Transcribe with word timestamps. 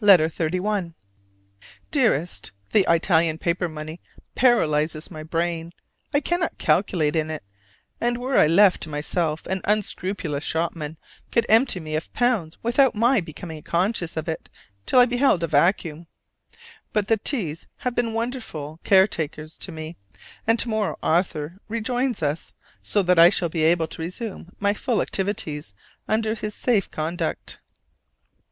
LETTER 0.00 0.28
XXXI. 0.28 0.94
Dearest: 1.90 2.52
The 2.70 2.84
Italian 2.88 3.38
paper 3.38 3.68
money 3.68 4.00
paralyzes 4.36 5.10
my 5.10 5.24
brain: 5.24 5.72
I 6.14 6.20
cannot 6.20 6.58
calculate 6.58 7.16
in 7.16 7.28
it; 7.28 7.42
and 8.00 8.18
were 8.18 8.38
I 8.38 8.46
left 8.46 8.82
to 8.82 8.88
myself 8.88 9.46
an 9.46 9.62
unscrupulous 9.64 10.44
shopman 10.44 10.96
could 11.32 11.44
empty 11.48 11.80
me 11.80 11.96
of 11.96 12.12
pounds 12.12 12.56
without 12.62 12.94
my 12.94 13.20
becoming 13.20 13.62
conscious 13.64 14.16
of 14.16 14.28
it 14.28 14.48
till 14.86 15.00
I 15.00 15.06
beheld 15.06 15.42
vacuum. 15.42 16.06
But 16.92 17.08
the 17.08 17.16
T 17.16 17.50
s 17.50 17.66
have 17.78 17.96
been 17.96 18.12
wonderful 18.14 18.78
caretakers 18.84 19.58
to 19.58 19.72
me: 19.72 19.96
and 20.46 20.56
to 20.60 20.68
morrow 20.68 21.00
Arthur 21.02 21.58
rejoins 21.68 22.22
us, 22.22 22.54
so 22.80 23.02
that 23.02 23.18
I 23.18 23.28
shall 23.28 23.48
be 23.48 23.64
able 23.64 23.88
to 23.88 24.02
resume 24.02 24.54
my 24.60 24.72
full 24.72 25.02
activities 25.02 25.74
under 26.06 26.36
his 26.36 26.54
safe 26.54 26.88
conduct. 26.92 27.58